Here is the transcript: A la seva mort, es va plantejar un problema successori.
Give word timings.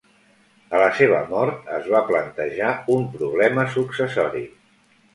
A 0.77 0.79
la 0.83 0.87
seva 0.99 1.19
mort, 1.33 1.69
es 1.77 1.87
va 1.97 2.03
plantejar 2.09 2.73
un 2.97 3.09
problema 3.15 3.71
successori. 3.79 4.47